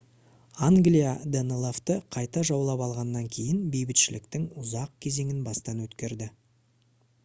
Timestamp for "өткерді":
5.89-6.35